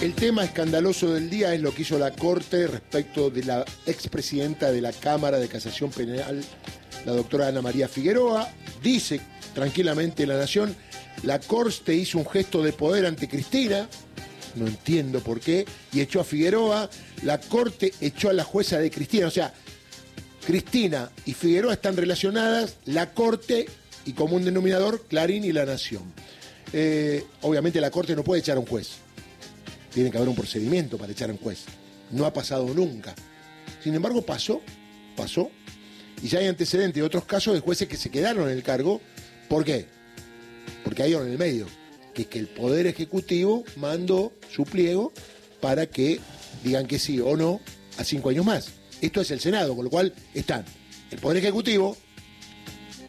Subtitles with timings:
[0.00, 4.70] El tema escandaloso del día es lo que hizo la Corte respecto de la expresidenta
[4.70, 6.40] de la Cámara de Casación Penal,
[7.04, 8.48] la doctora Ana María Figueroa.
[8.80, 9.20] Dice
[9.54, 10.76] tranquilamente la Nación,
[11.24, 13.88] la Corte hizo un gesto de poder ante Cristina,
[14.54, 16.88] no entiendo por qué, y echó a Figueroa.
[17.24, 19.52] La Corte echó a la jueza de Cristina, o sea,
[20.46, 23.66] Cristina y Figueroa están relacionadas, la Corte
[24.04, 26.04] y como un denominador, Clarín y la Nación.
[26.72, 29.07] Eh, obviamente la Corte no puede echar a un juez
[29.92, 31.64] tiene que haber un procedimiento para echar a un juez.
[32.10, 33.14] No ha pasado nunca.
[33.82, 34.62] Sin embargo, pasó,
[35.16, 35.50] pasó.
[36.22, 39.00] Y ya hay antecedentes de otros casos de jueces que se quedaron en el cargo.
[39.48, 39.86] ¿Por qué?
[40.84, 41.66] Porque hay en el medio,
[42.14, 45.12] que es que el Poder Ejecutivo mandó su pliego
[45.60, 46.20] para que
[46.64, 47.60] digan que sí o no
[47.98, 48.72] a cinco años más.
[49.00, 50.64] Esto es el Senado, con lo cual están
[51.10, 51.96] el Poder Ejecutivo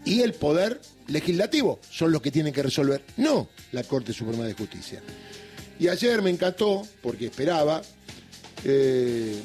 [0.06, 1.80] y el Poder Legislativo.
[1.90, 5.02] Son los que tienen que resolver, no la Corte Suprema de Justicia.
[5.80, 7.82] Y ayer me encantó, porque esperaba,
[8.66, 9.42] eh,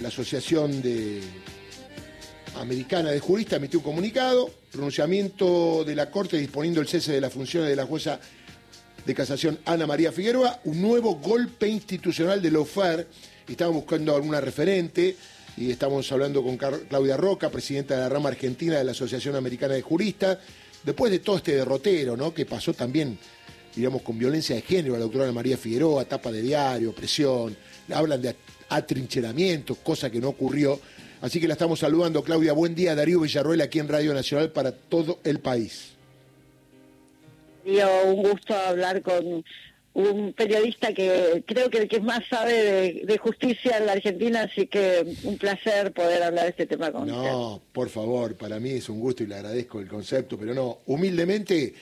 [0.00, 1.20] la Asociación de
[2.56, 7.34] Americana de Juristas emitió un comunicado, pronunciamiento de la Corte disponiendo el cese de las
[7.34, 8.18] funciones de la jueza
[9.04, 13.06] de casación Ana María Figueroa, un nuevo golpe institucional de Lofer.
[13.46, 15.16] Estamos buscando alguna referente
[15.58, 19.74] y estamos hablando con Claudia Roca, presidenta de la rama argentina de la Asociación Americana
[19.74, 20.38] de Juristas.
[20.82, 22.32] Después de todo este derrotero, ¿no?
[22.32, 23.18] Que pasó también
[23.78, 27.56] digamos, con violencia de género, la doctora María Figueroa, tapa de diario, presión,
[27.94, 28.34] hablan de
[28.68, 30.80] atrincheramiento, cosa que no ocurrió.
[31.20, 32.52] Así que la estamos saludando, Claudia.
[32.54, 35.92] Buen día, Darío Villarroel, aquí en Radio Nacional para todo el país.
[37.64, 39.44] un gusto hablar con
[39.94, 44.66] un periodista que creo que el que más sabe de, justicia en la Argentina, así
[44.66, 47.30] que un placer poder hablar de este tema con usted.
[47.30, 50.78] No, por favor, para mí es un gusto y le agradezco el concepto, pero no,
[50.86, 51.74] humildemente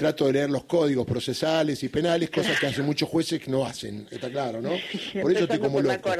[0.00, 3.66] trato de leer los códigos procesales y penales, cosas que hacen muchos jueces que no
[3.66, 4.70] hacen, está claro, ¿no?
[5.20, 6.10] Por eso estoy como loco.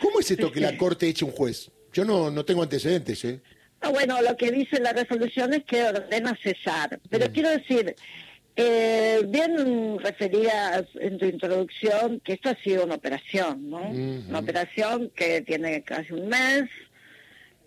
[0.00, 1.70] ¿Cómo es esto que la Corte eche un juez?
[1.92, 3.40] Yo no, no tengo antecedentes, ¿eh?
[3.82, 7.32] Ah, bueno, lo que dice la resolución es que ordena cesar, pero mm.
[7.32, 7.94] quiero decir,
[8.56, 13.90] eh, bien referías en tu introducción que esto ha sido una operación, ¿no?
[14.28, 16.64] Una operación que tiene casi un mes,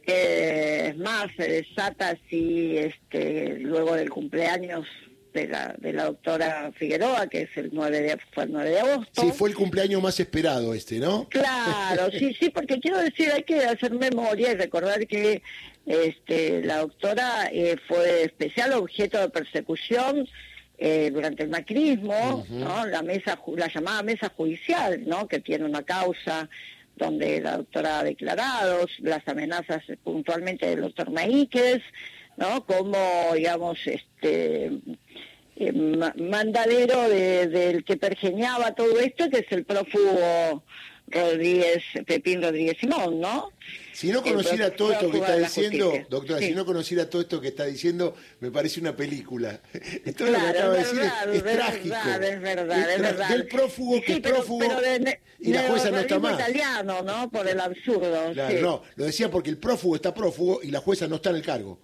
[0.05, 4.85] que es más, se desata así este, luego del cumpleaños
[5.33, 8.79] de la, de la doctora Figueroa, que es el 9 de, fue el 9 de
[8.79, 9.21] agosto.
[9.21, 11.27] Sí, fue el cumpleaños más esperado este, ¿no?
[11.29, 15.41] Claro, sí, sí, porque quiero decir, hay que hacer memoria y recordar que
[15.85, 20.27] este, la doctora eh, fue especial objeto de persecución
[20.77, 22.85] eh, durante el macrismo, ¿no?
[22.85, 25.27] La mesa, la llamada mesa judicial, ¿no?
[25.27, 26.49] Que tiene una causa
[26.95, 31.81] donde la doctora ha declarado las amenazas puntualmente del doctor Maíquez,
[32.37, 32.65] ¿no?
[32.65, 32.97] Como,
[33.35, 34.71] digamos, este
[35.55, 40.63] eh, mandadero del que pergeñaba todo esto, que es el prófugo
[41.07, 43.51] Rodríguez, Pepín Rodríguez Simón, ¿no?
[43.91, 47.49] Si no conociera todo esto que está diciendo, doctora, si no conociera todo esto que
[47.49, 49.59] está diciendo, me parece una película.
[50.05, 51.95] Esto lo que acaba de decir es, trágico.
[51.95, 53.29] Es verdad, es, verdad.
[53.29, 54.65] Del prófugo que es prófugo
[55.39, 56.33] y la jueza no está más.
[56.33, 57.29] italiano, ¿no?
[57.29, 58.31] Por el absurdo.
[58.33, 61.35] Claro, no, lo decía porque el prófugo está prófugo y la jueza no está en
[61.35, 61.79] el cargo.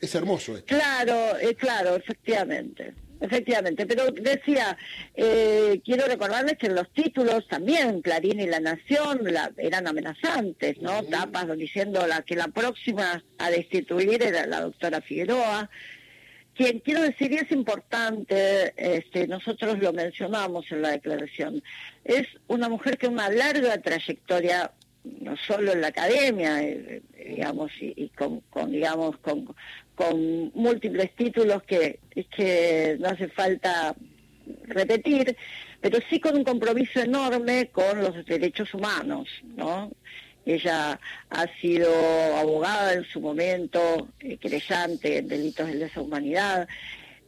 [0.00, 0.74] Es hermoso esto.
[0.74, 2.94] Claro, eh, claro, efectivamente.
[3.20, 4.76] Efectivamente, pero decía,
[5.14, 9.20] eh, quiero recordarles que los títulos también, Clarín y La Nación,
[9.56, 11.02] eran amenazantes, ¿no?
[11.04, 15.70] Tapas diciendo la, que la próxima a destituir era la doctora Figueroa.
[16.54, 21.62] Quien quiero decir, y es importante, este, nosotros lo mencionamos en la declaración,
[22.04, 24.70] es una mujer que una larga trayectoria
[25.04, 29.54] no solo en la academia, eh, digamos, y, con, digamos, con,
[29.94, 32.00] con múltiples títulos que,
[32.36, 33.94] que no hace falta
[34.64, 35.36] repetir,
[35.80, 39.90] pero sí con un compromiso enorme con los derechos humanos, ¿no?
[40.46, 41.00] Ella
[41.30, 41.90] ha sido
[42.36, 46.68] abogada en su momento, eh, creyente en delitos de lesa humanidad,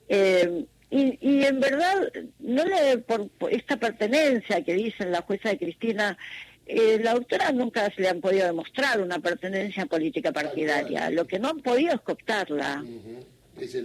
[0.08, 5.58] eh, y, y, en verdad, no le, por, esta pertenencia que dice la jueza de
[5.58, 6.16] Cristina
[6.66, 11.10] eh, la doctora nunca se le han podido demostrar una pertenencia política partidaria.
[11.10, 12.84] Lo que no han podido es cooptarla.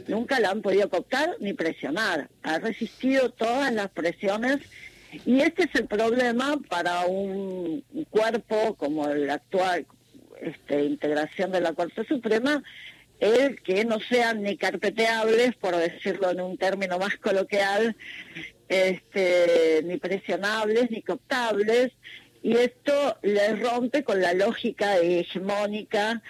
[0.08, 2.30] Nunca la han podido cooptar ni presionar.
[2.42, 4.60] Ha resistido todas las presiones
[5.26, 9.86] y este es el problema para un cuerpo como el actual
[10.42, 12.64] este, integración de la Corte Suprema,
[13.20, 17.96] el que no sean ni carpeteables, por decirlo en un término más coloquial,
[18.68, 21.92] este, ni presionables, ni cooptables,
[22.44, 26.22] y esto le rompe con la lógica hegemónica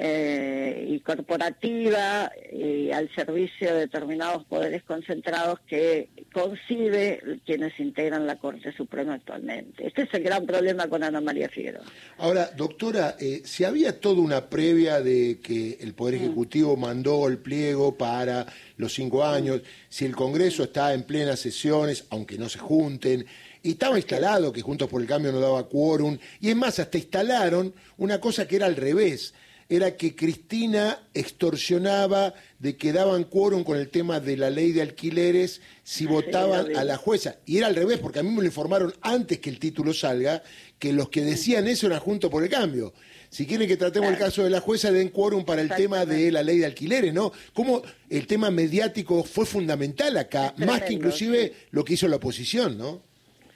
[0.00, 8.38] eh, y corporativa y al servicio de determinados poderes concentrados que concibe quienes integran la
[8.38, 9.88] Corte Suprema actualmente.
[9.88, 11.82] Este es el gran problema con Ana María Figueroa.
[12.18, 16.22] Ahora, doctora, eh, si había toda una previa de que el Poder mm.
[16.22, 18.46] Ejecutivo mandó el pliego para
[18.76, 23.26] los cinco años, si el Congreso está en plenas sesiones, aunque no se junten,
[23.62, 26.98] y estaba instalado que Juntos por el Cambio no daba quórum, y es más, hasta
[26.98, 29.34] instalaron una cosa que era al revés,
[29.68, 34.80] era que Cristina extorsionaba de que daban quórum con el tema de la ley de
[34.80, 37.36] alquileres si votaban a la jueza.
[37.44, 40.42] Y era al revés, porque a mí me lo informaron antes que el título salga,
[40.78, 42.94] que los que decían eso eran Juntos por el Cambio.
[43.28, 46.32] Si quieren que tratemos el caso de la jueza, den quórum para el tema de
[46.32, 47.30] la ley de alquileres, ¿no?
[47.52, 52.78] Cómo el tema mediático fue fundamental acá, más que inclusive lo que hizo la oposición,
[52.78, 53.02] ¿no?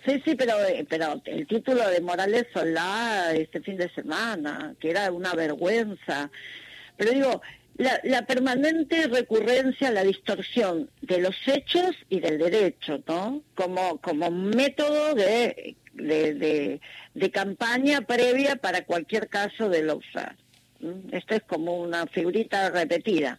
[0.05, 4.91] Sí, sí, pero, eh, pero el título de Morales Solá este fin de semana, que
[4.91, 6.31] era una vergüenza.
[6.97, 7.43] Pero digo,
[7.77, 13.43] la, la, permanente recurrencia la distorsión de los hechos y del derecho, ¿no?
[13.55, 20.37] Como, como método de, de, campaña previa para cualquier caso de usar.
[21.13, 23.39] Esto es como una figurita repetida.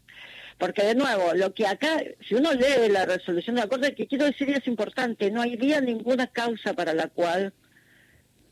[0.64, 4.08] Porque de nuevo, lo que acá, si uno lee la resolución de la Corte, que
[4.08, 7.52] quiero decir es importante, no había ninguna causa para la cual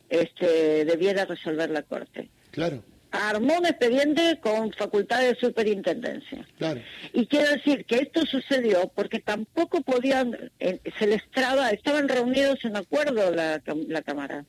[0.10, 2.30] este, debiera resolver la Corte.
[2.52, 2.84] Claro.
[3.12, 6.46] Armó un expediente con facultad de superintendencia.
[6.58, 6.82] Claro.
[7.14, 12.60] Y quiero decir que esto sucedió porque tampoco podían, eh, se les traba, estaban reunidos
[12.66, 14.44] en acuerdo la, la Cámara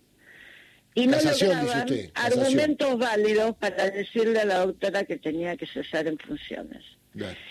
[0.95, 6.19] y no lograban argumentos válidos para decirle a la doctora que tenía que cesar en
[6.19, 6.83] funciones.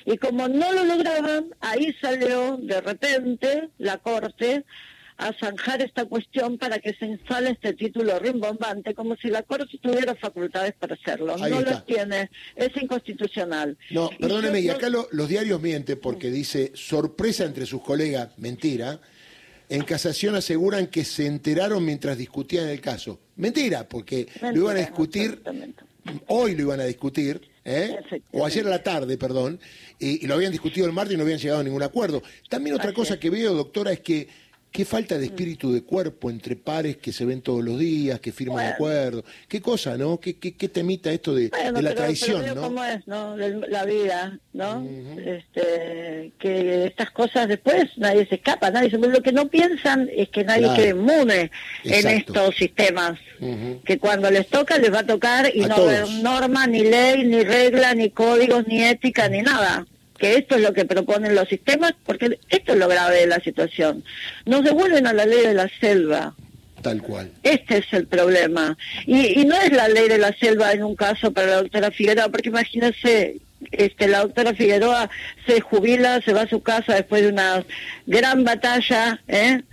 [0.05, 4.65] Y como no lo lograban, ahí salió de repente la Corte
[5.21, 9.77] a zanjar esta cuestión para que se instale este título rimbombante, como si la Corte
[9.79, 11.37] tuviera facultades para hacerlo.
[11.37, 13.77] no las tiene, es inconstitucional.
[13.91, 18.99] No, perdóneme, y acá los diarios mienten porque dice sorpresa entre sus colegas, mentira.
[19.69, 23.19] En casación aseguran que se enteraron mientras discutían el caso.
[23.35, 25.41] Mentira, porque lo iban a discutir,
[26.27, 27.97] hoy lo iban a discutir, ¿eh?
[28.31, 29.59] o ayer a la tarde, perdón,
[29.99, 32.23] y, lo habían discutido el martes y no habían llegado a ningún acuerdo.
[32.49, 34.27] También otra cosa que veo, doctora, es que
[34.71, 38.31] Qué falta de espíritu de cuerpo entre pares que se ven todos los días, que
[38.31, 39.25] firman acuerdos.
[39.49, 40.17] Qué cosa, ¿no?
[40.17, 41.51] Qué, qué, qué temita esto de,
[41.81, 42.61] la traición, ¿no?
[42.61, 43.35] cómo es, ¿no?
[43.35, 44.87] La vida, ¿no?
[45.25, 48.97] este, que estas cosas después nadie se escapa, nadie se...
[48.97, 51.51] Lo que no piensan es que nadie quede inmune
[51.83, 53.19] en estos sistemas.
[53.83, 57.43] Que cuando les toca, les va a tocar y no haber norma, ni ley, ni
[57.43, 59.85] regla, ni códigos, ni ética, ni nada
[60.21, 63.39] que esto es lo que proponen los sistemas, porque esto es lo grave de la
[63.39, 64.03] situación.
[64.45, 66.35] Nos devuelven a la ley de la selva.
[66.83, 67.31] Tal cual.
[67.41, 68.77] Este es el problema.
[69.07, 72.29] Y, no es la ley de la selva en un caso para la doctora Figueroa,
[72.29, 73.37] porque imagínense,
[73.71, 75.09] este, la doctora Figueroa
[75.47, 77.65] se jubila, se va a su casa después de una
[78.05, 79.63] gran batalla, ¿eh?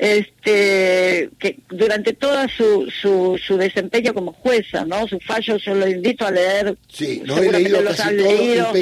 [0.00, 5.06] Este, que durante toda su, su, su, desempeño como jueza, ¿no?
[5.06, 6.74] Su fallo, yo lo invito a leer.
[6.88, 8.72] Sí, no he leído los han leído.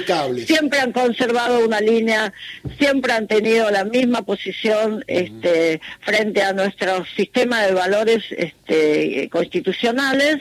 [0.46, 2.32] Siempre han conservado una línea,
[2.78, 10.36] siempre han tenido la misma posición este, frente a nuestro sistema de valores este, constitucionales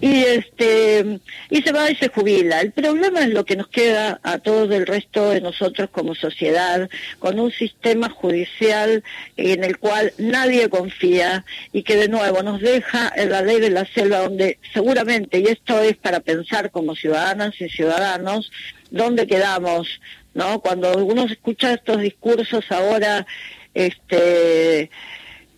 [0.00, 2.60] y este y se va y se jubila.
[2.60, 6.90] El problema es lo que nos queda a todos el resto de nosotros como sociedad,
[7.20, 9.04] con un sistema judicial
[9.36, 13.70] en el cual nadie confía y que de nuevo nos deja en la ley de
[13.70, 18.50] la selva donde seguramente, y esto es para pensar como ciudadanas y ciudadanos,
[18.90, 20.00] dónde quedamos,
[20.34, 20.60] ¿no?
[20.60, 23.26] Cuando uno escucha estos discursos ahora,
[23.74, 24.90] este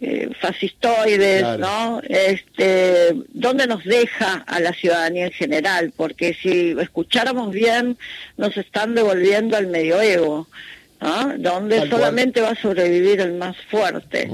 [0.02, 2.00] eh, fascistoides, ¿no?
[2.08, 5.92] Este, ¿dónde nos deja a la ciudadanía en general?
[5.94, 7.98] Porque si escucháramos bien,
[8.38, 10.48] nos están devolviendo al medioevo.
[11.00, 11.34] ¿Ah?
[11.38, 14.30] donde solamente va a sobrevivir el más fuerte.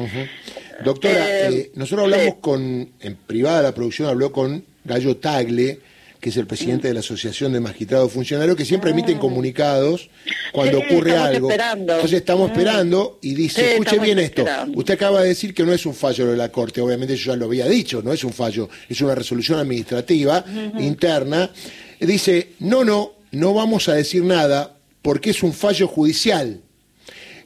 [0.84, 5.80] Doctora, eh, eh, nosotros hablamos con, en privada la producción habló con Gallo Tagle,
[6.20, 9.20] que es el presidente de la Asociación de Magistrados Funcionarios, que siempre emiten ah.
[9.20, 10.10] comunicados
[10.52, 11.50] cuando ocurre algo.
[11.50, 12.52] Entonces estamos ah.
[12.52, 14.44] esperando y dice, escuche bien esto,
[14.74, 17.36] usted acaba de decir que no es un fallo de la Corte, obviamente yo ya
[17.36, 20.44] lo había dicho, no es un fallo, es una resolución administrativa
[20.78, 21.50] interna.
[21.98, 24.75] Dice, no, no, no vamos a decir nada
[25.06, 26.62] porque es un fallo judicial.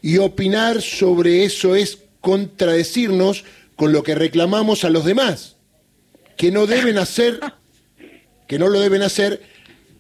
[0.01, 3.45] Y opinar sobre eso es contradecirnos
[3.77, 5.57] con lo que reclamamos a los demás,
[6.39, 7.39] que no deben hacer,
[8.49, 9.43] que no lo deben hacer,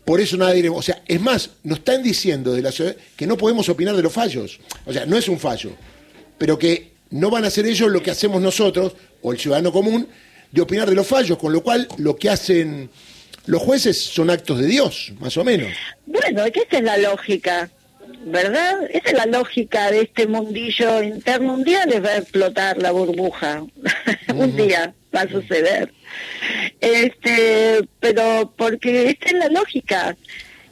[0.07, 0.79] por eso nada diremos.
[0.79, 4.05] O sea, es más, nos están diciendo de la ciudad que no podemos opinar de
[4.05, 4.59] los fallos.
[4.87, 5.73] O sea, no es un fallo,
[6.39, 10.09] pero que no van a hacer ellos lo que hacemos nosotros, o el ciudadano común,
[10.51, 12.89] de opinar de los fallos, con lo cual lo que hacen
[13.51, 15.73] los jueces son actos de Dios, más o menos.
[16.07, 17.69] Bueno, esa es la lógica,
[18.25, 18.89] ¿verdad?
[18.93, 21.55] Esa es la lógica de este mundillo interno.
[21.55, 23.65] Un día les va a explotar la burbuja,
[24.35, 25.93] un día va a suceder.
[26.81, 30.17] Este, pero porque esta es la lógica.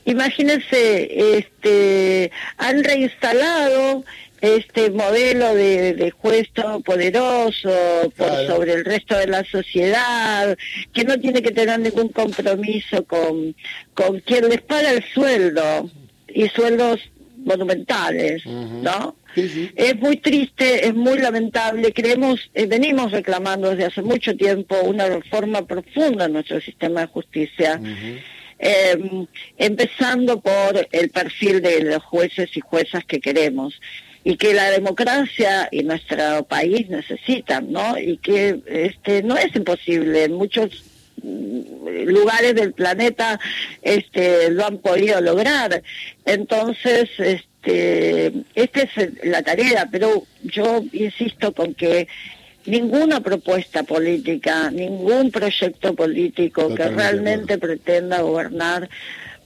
[0.05, 4.05] Imagínense, este, han reinstalado
[4.41, 6.49] este modelo de, de juez
[6.85, 10.57] poderoso por sobre el resto de la sociedad,
[10.93, 13.55] que no tiene que tener ningún compromiso con,
[13.95, 15.91] con quien les paga el sueldo,
[16.29, 17.01] y sueldos
[17.39, 19.17] monumentales, ¿no?
[19.35, 21.93] Es muy triste, es muy lamentable.
[21.93, 27.07] Creemos, eh, venimos reclamando desde hace mucho tiempo una reforma profunda en nuestro sistema de
[27.07, 27.81] justicia.
[28.61, 29.27] Em,
[29.57, 33.81] empezando por el perfil de los jueces y juezas que queremos
[34.25, 37.99] y que la democracia y nuestro país necesitan, ¿no?
[37.99, 40.85] Y que este no es imposible en muchos
[41.23, 43.39] mm, lugares del planeta
[43.83, 45.83] este lo han podido lograr.
[46.25, 52.09] Entonces, este esta es la tarea, pero yo insisto con que
[52.67, 58.89] ninguna propuesta política, ningún proyecto político que realmente pretenda gobernar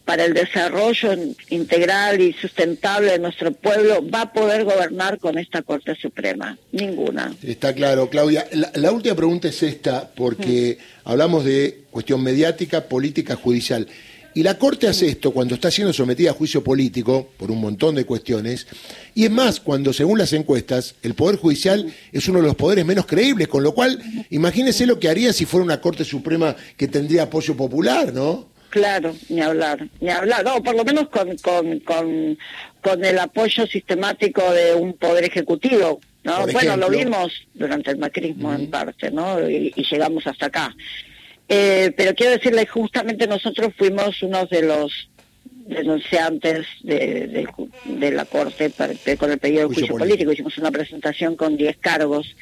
[0.04, 1.14] para el desarrollo
[1.50, 6.58] integral y sustentable de nuestro pueblo va a poder gobernar con esta Corte Suprema.
[6.72, 7.34] Ninguna.
[7.42, 8.46] Está claro, Claudia.
[8.74, 11.08] La, última pregunta es esta, porque mm.
[11.08, 13.86] hablamos de cuestión mediática, política, judicial.
[14.34, 17.94] Y la Corte hace esto cuando está siendo sometida a juicio político por un montón
[17.94, 18.66] de cuestiones.
[19.14, 22.86] Y es más, cuando según las encuestas, el Poder Judicial es uno de los poderes
[22.86, 26.88] menos creíbles, con lo cual, imagínense lo que haría si fuera una Corte Suprema que
[26.88, 28.51] tendría apoyo popular, ¿no?
[28.72, 32.38] Claro, ni hablar, ni hablar, no, por lo menos con, con, con,
[32.80, 36.46] con el apoyo sistemático de un poder ejecutivo, ¿no?
[36.46, 39.46] Bueno, lo vimos durante el macrismo en parte, ¿no?
[39.46, 40.74] Y, llegamos hasta acá.
[41.50, 45.10] Eh, pero quiero decirle, justamente nosotros fuimos unos de los
[45.66, 47.46] denunciantes de,
[47.84, 48.72] de, la Corte
[49.18, 50.32] con el pedido de juicio, político.
[50.32, 52.34] Hicimos una presentación con 10 cargos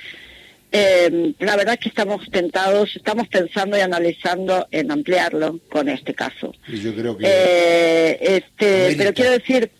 [0.72, 6.14] eh, la verdad es que estamos tentados, estamos pensando y analizando en ampliarlo con este
[6.14, 6.54] caso.
[6.68, 9.70] yo creo que eh, este, pero quiero decir,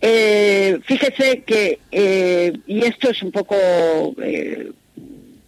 [0.00, 3.56] eh, fíjese que, eh, y esto es un poco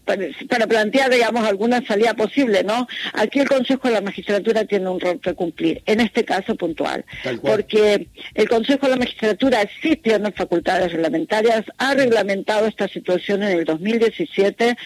[0.04, 2.88] para, plantear, digamos, alguna salida posible, ¿no?
[3.12, 7.04] Aquí el Consejo de la Magistratura tiene un rol que cumplir, en este caso puntual,
[7.42, 13.58] porque el Consejo de la Magistratura sí tiene facultades reglamentarias, ha reglamentado esta situación en
[13.58, 14.76] el 2017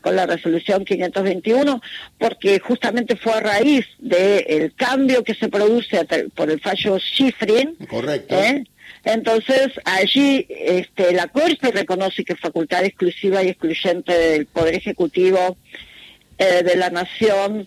[0.00, 1.82] con la resolución 521,
[2.18, 7.74] porque justamente fue a raíz del cambio que se produce por el fallo Schifrin.
[7.88, 8.36] Correcto.
[8.36, 8.64] ¿eh?
[9.04, 15.56] Entonces, allí este, la Corte reconoce que facultad exclusiva y excluyente del Poder Ejecutivo
[16.38, 17.66] eh, de la Nación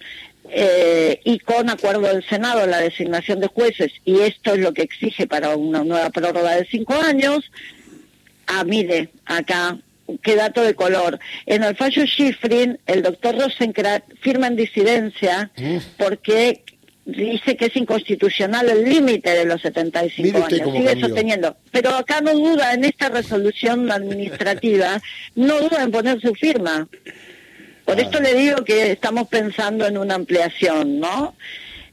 [0.51, 4.81] eh, y con acuerdo del Senado la designación de jueces, y esto es lo que
[4.81, 7.51] exige para una nueva prórroga de cinco años.
[8.47, 9.77] Ah, mire, acá,
[10.23, 11.19] qué dato de color.
[11.45, 15.77] En el fallo Schifrin, el doctor Rosenkranz firma en disidencia mm.
[15.97, 16.63] porque
[17.11, 21.55] dice que es inconstitucional el límite de los 75 años, sigue sosteniendo.
[21.71, 25.01] Pero acá no duda, en esta resolución administrativa,
[25.35, 26.87] no duda en poner su firma.
[27.85, 28.01] Por ah.
[28.01, 31.35] esto le digo que estamos pensando en una ampliación, ¿no?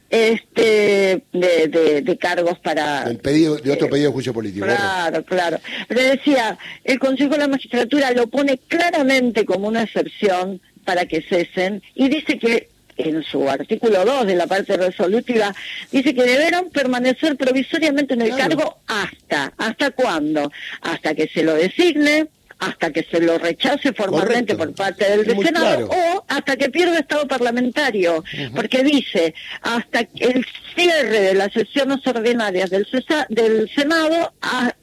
[0.09, 5.59] este de, de, cargos para el pedido de otro pedido de juicio político claro claro
[5.89, 11.23] pero decía el Consejo de la Magistratura lo pone claramente como una excepción para que
[11.23, 15.55] cesen y dice que en su artículo 2 de la parte resolutiva,
[15.91, 20.51] dice que deberán permanecer provisoriamente en el cargo hasta, ¿hasta cuándo?
[20.81, 25.89] Hasta que se lo designe, hasta que se lo rechace formalmente por parte del Senado
[25.89, 28.25] o hasta que pierda estado parlamentario,
[28.55, 32.87] porque dice hasta el cierre de las sesiones ordinarias del,
[33.29, 34.75] del Senado a,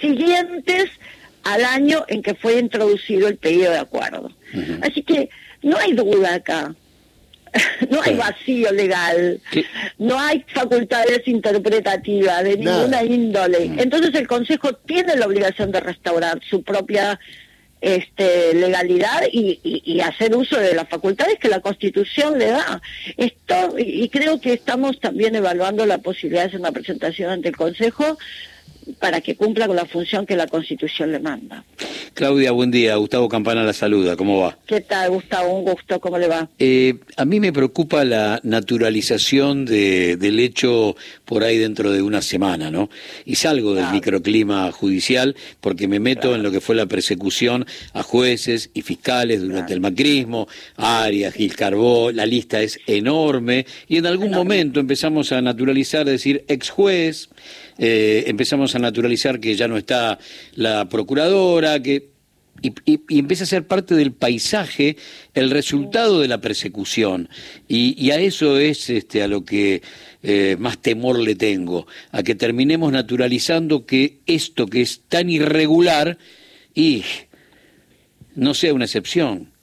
[0.00, 0.90] siguientes
[1.44, 4.30] al año en que fue introducido el pedido de acuerdo.
[4.82, 5.30] Así que
[5.62, 6.74] no hay duda acá.
[7.90, 9.40] no hay vacío legal,
[9.98, 13.68] no hay facultades interpretativas de ninguna índole.
[13.68, 13.80] Mm.
[13.80, 17.18] Entonces el Consejo tiene la obligación de restaurar su propia
[17.80, 22.80] este, legalidad y, hacer uso de las facultades que la Constitución le da.
[23.16, 27.56] Esto, y creo que estamos también evaluando la posibilidad de hacer una presentación ante el
[27.56, 28.18] Consejo
[28.98, 31.64] para que cumpla con la función que la Constitución le manda.
[32.14, 32.96] Claudia, buen día.
[32.96, 34.16] Gustavo Campana la saluda.
[34.16, 34.56] ¿Cómo va?
[34.66, 35.52] ¿Qué tal, Gustavo?
[35.52, 36.00] Un gusto.
[36.00, 36.48] ¿Cómo le va?
[36.58, 42.22] Eh, a mí me preocupa la naturalización de, del hecho por ahí dentro de una
[42.22, 42.88] semana, ¿no?
[43.24, 48.02] Y salgo del microclima judicial porque me meto en lo que fue la persecución a
[48.02, 54.06] jueces y fiscales durante el macrismo, Arias, Gil Carbó, la lista es enorme y en
[54.06, 57.28] algún momento empezamos a naturalizar, decir, ex juez,
[57.78, 60.18] eh, empezamos a naturalizar que ya no está
[60.54, 62.16] la procuradora, que
[62.62, 64.96] y, empieza a ser parte del paisaje
[65.34, 67.28] el resultado de la persecución.
[67.68, 69.82] Y, a eso es este, a lo que
[70.22, 76.18] eh, más temor le tengo, a que terminemos naturalizando que esto que es tan irregular
[76.74, 77.04] y
[78.34, 79.55] no sea una excepción.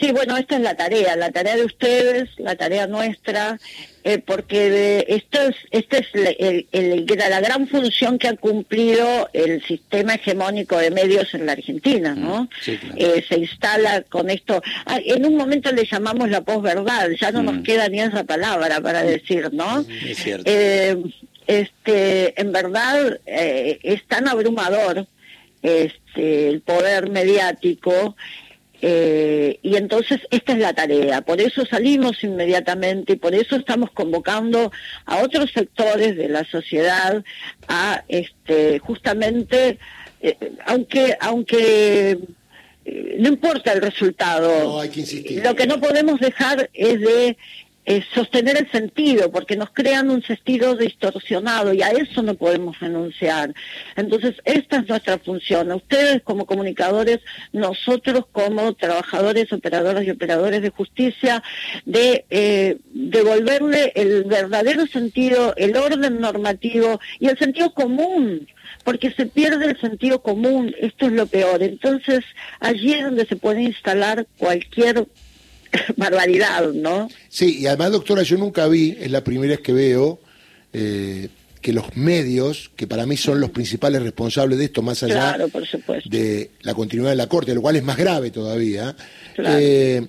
[0.00, 3.58] Sí, bueno, esta es la tarea, la tarea de ustedes, la tarea nuestra,
[4.04, 10.78] eh, porque esto es, esta es la gran función que ha cumplido el sistema hegemónico
[10.78, 12.44] de medios en la Argentina, ¿no?
[12.44, 17.30] Mm, eh, se instala con esto, ah, en un momento le llamamos la posverdad, ya
[17.32, 17.62] no nos mm.
[17.62, 19.84] queda ni esa palabra para decir, ¿no?
[20.06, 20.44] Es cierto.
[20.46, 20.96] Eh,
[21.46, 25.06] este, en verdad es tan abrumador
[25.62, 28.16] este, el poder mediático
[28.80, 33.90] eh, y entonces esta es la tarea, por eso salimos inmediatamente y por eso estamos
[33.90, 34.70] convocando
[35.04, 37.24] a otros sectores de la sociedad
[37.66, 39.78] a este, justamente,
[40.20, 42.18] eh, aunque, aunque
[42.84, 44.80] eh, no importa el resultado,
[45.42, 47.36] lo que no podemos dejar es de
[48.14, 53.54] sostener el sentido, porque nos crean un sentido distorsionado y a eso no podemos renunciar.
[53.96, 55.72] Entonces, esta es nuestra función.
[55.72, 57.20] Ustedes como comunicadores,
[57.52, 61.42] nosotros como trabajadores, operadoras y operadores de justicia,
[61.86, 68.46] de eh, devolverle el verdadero sentido, el orden normativo y el sentido común
[68.84, 71.62] porque se pierde el sentido común, esto es lo peor.
[71.62, 72.24] Entonces,
[72.60, 75.06] allí es donde se puede instalar cualquier
[75.96, 77.08] barbaridad, ¿no?
[77.28, 80.20] Sí, y además, doctora, yo nunca vi, es la primera vez que veo,
[80.72, 81.28] eh,
[81.60, 85.36] que los medios, que para mí son los principales responsables de esto, más allá
[86.04, 88.94] de la continuidad de la Corte, lo cual es más grave todavía,
[89.38, 90.06] eh,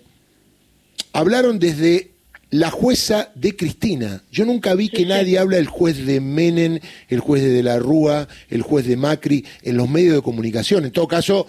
[1.14, 2.12] hablaron desde
[2.52, 4.24] la jueza de Cristina.
[4.32, 7.78] Yo nunca vi que nadie habla del juez de Menem, el juez de De la
[7.78, 10.86] Rúa, el juez de Macri, en los medios de comunicación.
[10.86, 11.48] En todo caso,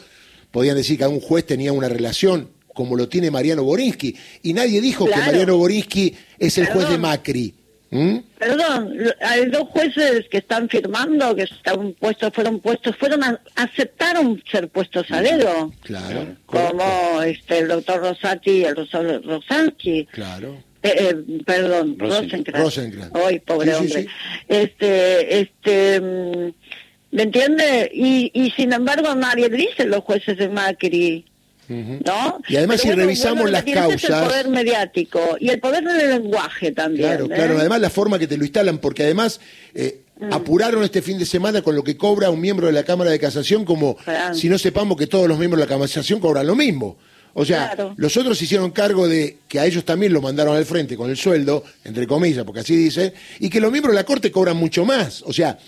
[0.50, 2.48] podían decir que un juez tenía una relación
[2.80, 4.16] como lo tiene Mariano Borinsky.
[4.42, 7.54] Y nadie dijo que Mariano Borinsky es el juez de Macri.
[7.90, 13.20] Perdón, hay dos jueces que están firmando, que están puestos, fueron puestos, fueron
[13.54, 15.70] aceptaron ser puestos a dedo.
[15.82, 16.36] Claro.
[16.46, 20.06] Como este, el doctor Rosati y el Rosansky.
[20.06, 20.64] Claro.
[20.82, 23.12] Eh, eh, perdón, Rosencrantz.
[23.12, 24.06] Ay, pobre hombre.
[24.48, 26.52] Este, este, mm,
[27.10, 27.90] ¿me entiende?
[27.92, 31.26] Y, y sin embargo nadie dice los jueces de Macri.
[31.70, 32.40] ¿No?
[32.48, 34.22] Y además si revisamos las causas...
[34.22, 37.08] el poder mediático y el poder del lenguaje también.
[37.08, 37.28] Claro, ¿eh?
[37.28, 37.58] claro.
[37.58, 39.40] Además la forma que te lo instalan, porque además
[39.74, 40.32] eh, mm.
[40.32, 43.18] apuraron este fin de semana con lo que cobra un miembro de la Cámara de
[43.18, 43.96] Casación, como
[44.32, 46.98] si no sepamos que todos los miembros de la Cámara de Casación cobran lo mismo.
[47.34, 50.96] O sea, los otros hicieron cargo de que a ellos también lo mandaron al frente
[50.96, 54.30] con el sueldo, entre comillas, porque así dice, y que los miembros de la Corte
[54.30, 55.22] cobran mucho más.
[55.22, 55.58] O sea,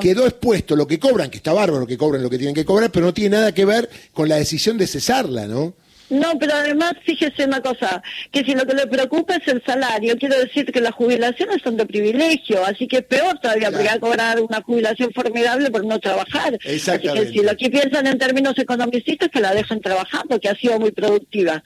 [0.00, 2.90] quedó expuesto lo que cobran, que está bárbaro que cobren lo que tienen que cobrar,
[2.90, 5.74] pero no tiene nada que ver con la decisión de cesarla, ¿no?
[6.10, 10.16] No, pero además, fíjese una cosa, que si lo que le preocupa es el salario,
[10.18, 14.40] quiero decir que las jubilaciones son de privilegio, así que peor todavía, porque a cobrar
[14.40, 16.58] una jubilación formidable por no trabajar.
[16.64, 20.56] Así que si lo que piensan en términos economicistas, que la dejen trabajando, que ha
[20.56, 21.62] sido muy productiva.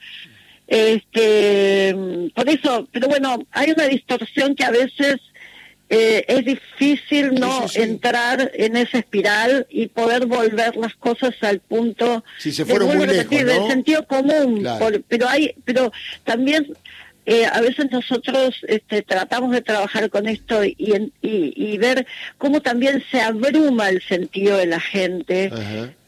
[0.67, 1.95] Este,
[2.33, 5.17] por eso, pero bueno, hay una distorsión que a veces
[5.89, 12.23] eh, es difícil no entrar en esa espiral y poder volver las cosas al punto
[12.39, 14.67] si se fueron muy lejos, del sentido común
[15.07, 15.91] pero hay pero
[16.23, 16.75] también
[17.27, 22.05] eh, a veces nosotros este, tratamos de trabajar con esto y, y, ver
[22.37, 25.51] cómo también se abruma el sentido de la gente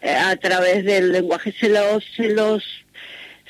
[0.01, 2.63] eh, a través del lenguaje se los se los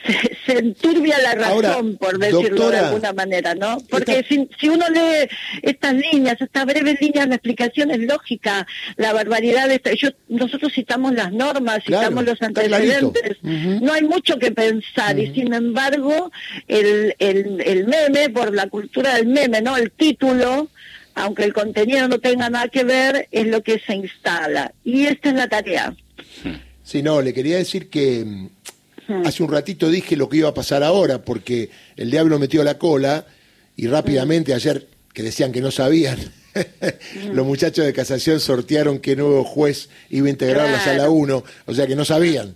[0.45, 3.77] se, enturbia la razón, por decirlo de alguna manera, ¿no?
[3.89, 5.27] Porque si, si, uno lee
[5.61, 11.13] estas líneas, estas breves líneas, la explicación es lógica, la barbaridad, de yo, nosotros citamos
[11.13, 16.31] las normas, citamos los antecedentes, no hay mucho que pensar, y sin embargo,
[16.67, 19.77] el, el, el meme, por la cultura del meme, ¿no?
[19.77, 20.69] El título,
[21.15, 24.73] aunque el contenido no tenga nada que ver, es lo que se instala.
[24.83, 25.95] Y esta es la tarea.
[26.83, 28.49] Sí, no, le quería decir que
[29.25, 32.77] Hace un ratito dije lo que iba a pasar ahora, porque el diablo metió la
[32.77, 33.25] cola
[33.75, 36.19] y rápidamente ayer, que decían que no sabían,
[37.33, 41.73] los muchachos de casación sortearon qué nuevo juez iba a integrar la sala 1, o
[41.73, 42.55] sea que no sabían.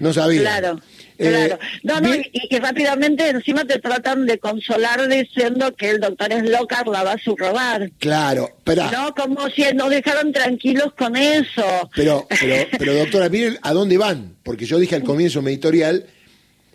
[0.00, 0.42] No sabían.
[0.42, 0.80] Claro.
[1.18, 1.58] Eh, claro.
[1.82, 7.04] No, no, y, rápidamente encima te tratan de consolar diciendo que el doctor Slocar la
[7.04, 7.90] va a subrogar.
[7.98, 8.90] Claro, pero...
[8.90, 11.90] No, como si nos dejaron tranquilos con eso.
[11.94, 16.06] Pero, pero, pero doctora, miren a dónde van, porque yo dije al comienzo mi editorial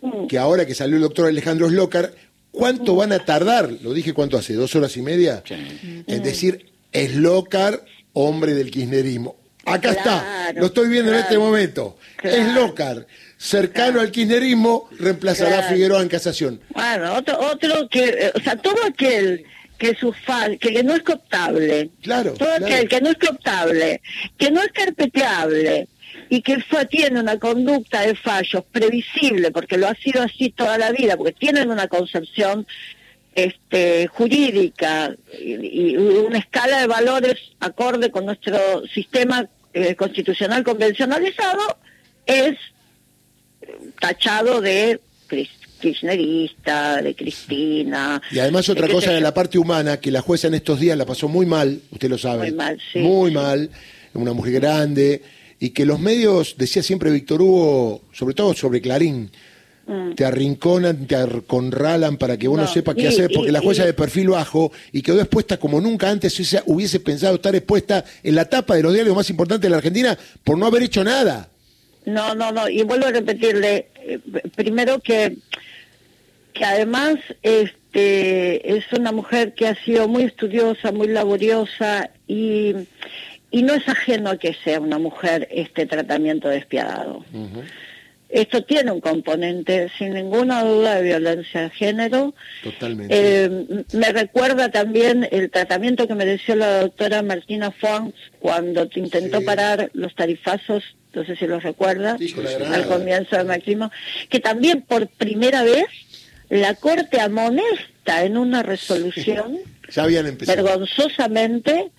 [0.01, 0.27] mm.
[0.27, 2.13] que ahora que salió el doctor Alejandro Slocar,
[2.51, 3.69] ¿cuánto van a tardar?
[3.81, 5.43] Lo dije cuánto hace, dos horas y media.
[6.07, 9.35] Es decir, Slocar, hombre del kirchnerismo.
[9.65, 11.97] Acá está, lo estoy viendo en este momento.
[12.23, 13.05] Slocar
[13.39, 16.59] cercano al kirchnerismo, reemplazará a Figueroa en casación.
[16.73, 19.45] Bueno, otro, otro que, eh, o sea, todo aquel
[19.77, 20.13] que su
[20.59, 24.01] que no es cooptable, claro, todo aquel que no es cooptable,
[24.37, 25.87] que no es carpeteable
[26.29, 30.77] y que fue, tiene una conducta de fallos previsible, porque lo ha sido así toda
[30.77, 32.67] la vida, porque tienen una concepción
[33.33, 41.77] este, jurídica y, una escala de valores acorde con nuestro sistema eh, constitucional convencionalizado,
[42.25, 42.57] es
[43.99, 44.99] tachado de
[45.79, 48.21] kirchnerista, de Cristina.
[48.31, 51.05] Y además otra cosa de la parte humana, que la jueza en estos días la
[51.05, 52.47] pasó muy mal, usted lo sabe.
[52.49, 52.99] Muy mal, sí.
[52.99, 53.69] Muy mal,
[54.13, 55.21] una mujer grande,
[55.59, 59.29] y que los medios, decía siempre Víctor Hugo, sobre todo sobre Clarín,
[59.87, 60.13] mm.
[60.15, 64.29] te arrinconan, te arconralan para que uno sepa qué hacer, porque la jueza de perfil
[64.29, 68.83] bajo y quedó expuesta como nunca antes hubiese pensado estar expuesta en la tapa de
[68.83, 71.49] los diarios más importantes de la Argentina por no haber hecho nada.
[72.13, 74.19] No, no, no, y vuelvo a repetirle, eh,
[74.55, 75.37] primero que,
[76.53, 82.73] que además este, es una mujer que ha sido muy estudiosa, muy laboriosa y,
[83.51, 87.23] y no es ajeno a que sea una mujer este tratamiento despiadado.
[88.29, 92.35] Esto tiene un componente, sin ninguna duda, de violencia de género.
[92.63, 93.13] Totalmente.
[93.15, 99.89] Eh, me recuerda también el tratamiento que mereció la doctora Martina Fons cuando intentó parar
[99.93, 102.17] los tarifazos no sé si lo recuerda,
[102.71, 103.91] al comienzo del macrismo,
[104.29, 105.87] que también por primera vez
[106.49, 109.57] la Corte amonesta en una resolución
[110.45, 111.91] vergonzosamente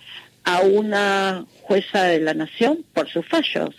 [0.45, 3.75] a una jueza de la nación por sus fallos.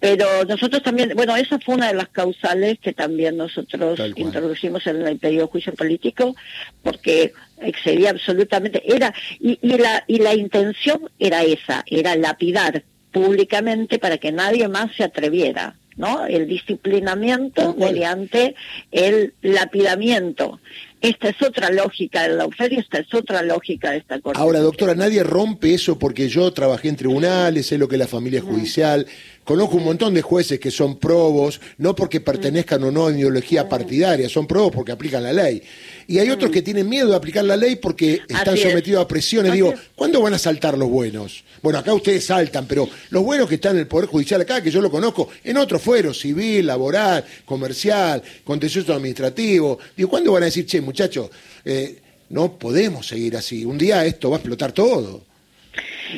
[0.00, 5.06] Pero nosotros también, bueno, esa fue una de las causales que también nosotros introducimos en
[5.06, 6.34] el pedido de juicio político,
[6.82, 13.98] porque excedía absolutamente, era, y, y, la, y la intención era esa, era lapidar públicamente
[13.98, 15.76] para que nadie más se atreviera.
[15.96, 16.26] ¿No?
[16.26, 18.54] El disciplinamiento mediante
[18.90, 20.60] el lapidamiento.
[21.00, 24.40] Esta es otra lógica de la y esta es otra lógica de esta corte.
[24.40, 28.06] Ahora, doctora, nadie rompe eso porque yo trabajé en tribunales, sé lo que es la
[28.06, 29.06] familia judicial,
[29.44, 33.68] Conozco un montón de jueces que son probos, no porque pertenezcan o no a ideología
[33.68, 35.62] partidaria, son probos porque aplican la ley.
[36.06, 39.52] Y hay otros que tienen miedo de aplicar la ley porque están sometidos a presiones.
[39.52, 41.44] Digo, ¿cuándo van a saltar los buenos?
[41.62, 44.70] Bueno, acá ustedes saltan, pero los buenos que están en el Poder Judicial acá, que
[44.70, 50.46] yo lo conozco, en otros fueros, civil, laboral, comercial, contencioso administrativo, digo, ¿cuándo van a
[50.46, 51.30] decir, che, muchachos,
[51.64, 53.64] eh, no podemos seguir así?
[53.64, 55.24] Un día esto va a explotar todo.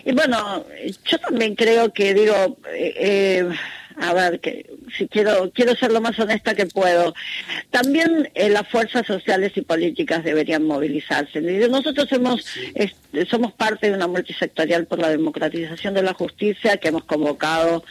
[0.05, 0.64] Y bueno,
[1.05, 3.49] yo también creo que digo, eh, eh,
[3.98, 7.14] a ver, que si quiero quiero ser lo más honesta que puedo.
[7.70, 11.40] También eh, las fuerzas sociales y políticas deberían movilizarse.
[11.40, 12.44] Nosotros hemos
[13.30, 17.85] somos parte de una multisectorial por la democratización de la justicia que hemos convocado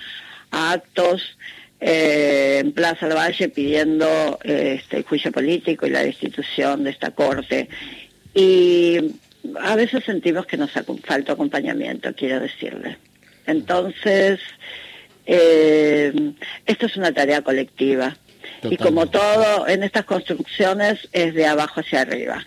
[0.51, 1.37] a actos
[1.79, 7.69] en Plaza del Valle pidiendo este, el juicio político y la destitución de esta corte.
[8.33, 8.97] Y
[9.61, 10.71] a veces sentimos que nos
[11.03, 12.97] falta acompañamiento, quiero decirle.
[13.45, 14.39] Entonces,
[15.25, 16.33] eh,
[16.65, 18.15] esto es una tarea colectiva.
[18.63, 22.43] Y como todo en estas construcciones es de abajo hacia arriba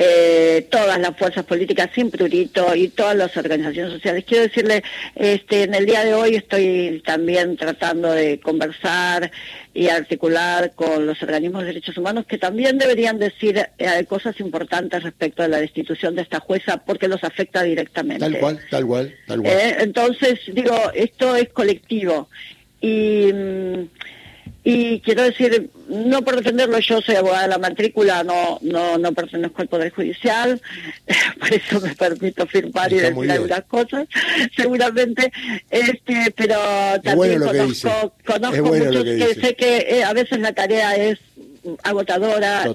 [0.00, 4.24] eh, todas las fuerzas políticas sin prurito y todas las organizaciones sociales.
[4.24, 4.84] Quiero decirle,
[5.16, 9.32] este, en el día de hoy estoy también tratando de conversar
[9.74, 15.02] y articular con los organismos de derechos humanos que también deberían decir eh, cosas importantes
[15.02, 18.20] respecto a la destitución de esta jueza porque los afecta directamente.
[18.20, 19.52] Tal cual, tal cual, tal cual.
[19.52, 22.28] Eh, entonces, digo, esto es colectivo.
[22.80, 23.32] Y.
[23.32, 23.87] Mm,
[24.70, 29.12] y quiero decir, no por defenderlo, yo soy abogada de la matrícula, no no no
[29.14, 30.60] pertenezco al Poder Judicial,
[31.40, 34.06] por eso me permito firmar y decir algunas cosas,
[34.54, 35.32] seguramente,
[35.70, 36.58] este pero
[37.02, 41.18] también conozco, conozco muchos que, sé que eh, a veces la tarea es
[41.82, 42.68] agotadora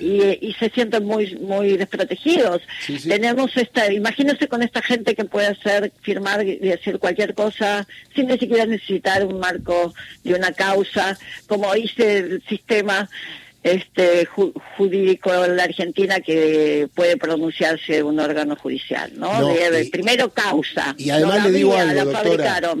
[0.00, 2.62] y, se sienten muy muy desprotegidos.
[3.06, 8.26] Tenemos esta, imagínense con esta gente que puede hacer, firmar y decir cualquier cosa sin
[8.26, 13.08] ni siquiera necesitar un marco de una causa, como dice el sistema
[13.62, 14.26] este
[14.76, 19.30] jurídico en la Argentina que puede pronunciarse un órgano judicial, ¿no?
[19.90, 20.94] primero causa.
[20.96, 22.74] Y además le digo algo, doctora.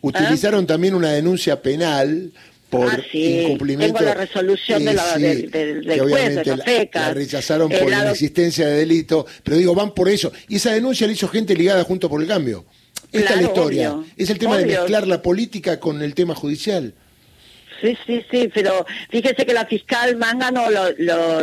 [0.00, 2.32] Utilizaron también una denuncia penal
[2.74, 3.98] por ah, incumplimiento.
[3.98, 5.50] Tengo la resolución de la, del,
[6.00, 10.32] juez, de la, la, rechazaron por la inexistencia de delito, pero digo, van por eso.
[10.48, 12.64] Y esa denuncia la hizo gente ligada junto por el cambio.
[13.12, 13.96] Esta es la historia.
[14.16, 16.94] es el tema de mezclar la política con el tema judicial.
[17.80, 20.90] Sí, sí, sí, pero fíjese que la fiscal Mangano lo,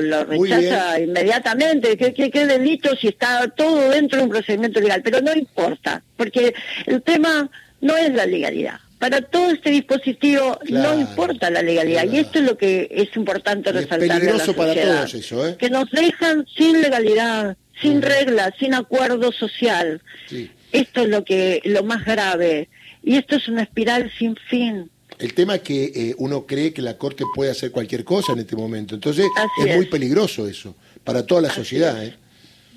[0.01, 1.95] lo, rechaza inmediatamente.
[1.97, 5.01] ¿Qué, ¿Qué, delito si está todo dentro de un procedimiento legal?
[5.03, 6.53] Pero no importa, porque
[6.87, 8.79] el tema no es la legalidad.
[9.01, 13.71] Para todo este dispositivo no importa la legalidad y esto es lo que es importante
[13.71, 14.03] resaltar.
[14.03, 15.55] Es peligroso para todos eso, ¿eh?
[15.57, 20.03] Que nos dejan sin legalidad, sin reglas, sin acuerdo social.
[20.71, 22.69] Esto es lo que lo más grave
[23.01, 24.91] y esto es una espiral sin fin.
[25.17, 28.39] El tema es que eh, uno cree que la Corte puede hacer cualquier cosa en
[28.39, 28.93] este momento.
[28.93, 29.25] Entonces
[29.65, 32.05] es, muy peligroso eso, para toda la sociedad.
[32.05, 32.13] ¿eh?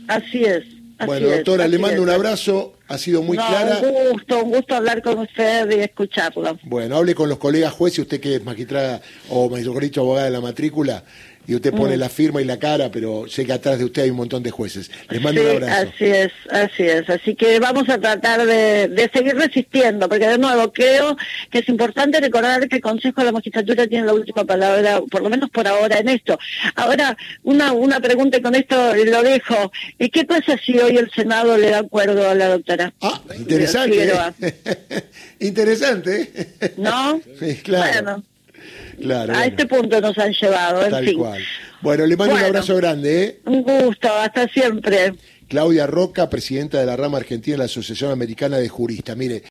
[0.08, 0.64] Así es.
[1.06, 3.80] Bueno, doctora, le mando un abrazo, ha sido muy clara.
[3.80, 6.58] Un gusto, un gusto hablar con usted y escucharlo.
[6.64, 10.40] Bueno, hable con los colegas jueces, usted que es magistrada o magistrado abogada de la
[10.40, 11.04] matrícula,
[11.46, 12.00] y usted pone mm.
[12.00, 14.50] la firma y la cara, pero sé que atrás de usted hay un montón de
[14.50, 14.90] jueces.
[15.10, 15.88] Les mando un abrazo.
[15.88, 17.08] Así es, así es.
[17.08, 21.16] Así que vamos a tratar de, seguir resistiendo, porque de nuevo creo
[21.50, 25.22] que es importante recordar que el Consejo de la Magistratura tiene la última palabra, por
[25.22, 26.38] lo menos por ahora, en esto.
[26.74, 29.72] Ahora, una, una pregunta y con esto lo dejo.
[29.98, 32.92] ¿Qué pasa si hoy el Senado le da acuerdo a la doctora?
[33.00, 34.04] Ah, interesante.
[34.04, 35.04] ¿eh?
[35.40, 36.30] interesante.
[36.76, 37.20] ¿No?
[37.38, 38.22] Sí, claro.
[39.00, 41.42] Claro, a este punto nos han llevado, en Tal cual.
[41.80, 43.24] Bueno, le mando un abrazo grande.
[43.24, 43.40] ¿eh?
[43.44, 45.14] Un gusto, hasta siempre.
[45.48, 49.16] Claudia Roca, presidenta de la rama argentina de la Asociación Americana de Juristas.
[49.16, 49.42] Mire,